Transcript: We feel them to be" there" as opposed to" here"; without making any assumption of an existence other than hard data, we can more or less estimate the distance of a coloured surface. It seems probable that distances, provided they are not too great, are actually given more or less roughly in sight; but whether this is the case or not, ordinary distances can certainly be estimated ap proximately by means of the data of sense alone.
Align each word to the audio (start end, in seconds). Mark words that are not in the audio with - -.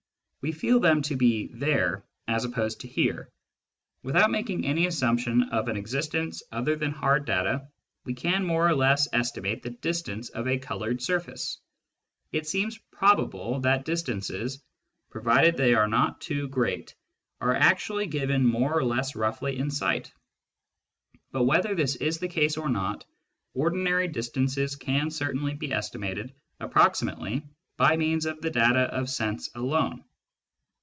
We 0.43 0.51
feel 0.51 0.79
them 0.79 1.03
to 1.03 1.15
be" 1.15 1.45
there" 1.53 2.03
as 2.35 2.45
opposed 2.45 2.81
to" 2.81 2.87
here"; 2.97 3.29
without 4.01 4.31
making 4.31 4.65
any 4.65 4.87
assumption 4.87 5.43
of 5.51 5.67
an 5.67 5.77
existence 5.77 6.41
other 6.51 6.75
than 6.75 6.89
hard 6.89 7.25
data, 7.25 7.67
we 8.05 8.15
can 8.15 8.43
more 8.43 8.67
or 8.67 8.73
less 8.73 9.07
estimate 9.13 9.61
the 9.61 9.69
distance 9.69 10.29
of 10.29 10.47
a 10.47 10.57
coloured 10.57 10.99
surface. 10.99 11.59
It 12.31 12.47
seems 12.47 12.79
probable 12.91 13.59
that 13.59 13.85
distances, 13.85 14.63
provided 15.11 15.57
they 15.57 15.75
are 15.75 15.87
not 15.87 16.21
too 16.21 16.47
great, 16.47 16.95
are 17.39 17.53
actually 17.53 18.07
given 18.07 18.43
more 18.43 18.75
or 18.75 18.83
less 18.83 19.15
roughly 19.15 19.59
in 19.59 19.69
sight; 19.69 20.11
but 21.31 21.43
whether 21.43 21.75
this 21.75 21.97
is 21.97 22.17
the 22.17 22.27
case 22.27 22.57
or 22.57 22.67
not, 22.67 23.05
ordinary 23.53 24.07
distances 24.07 24.75
can 24.75 25.11
certainly 25.11 25.53
be 25.53 25.71
estimated 25.71 26.33
ap 26.59 26.71
proximately 26.71 27.43
by 27.77 27.95
means 27.95 28.25
of 28.25 28.41
the 28.41 28.49
data 28.49 28.85
of 28.91 29.07
sense 29.07 29.47
alone. 29.53 30.03